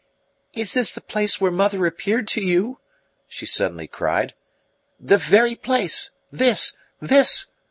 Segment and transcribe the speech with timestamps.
[0.55, 2.79] "Is this the place where mother appeared to you?"
[3.27, 4.33] she suddenly cried.
[4.99, 6.73] "The very place this!
[6.99, 7.51] This!"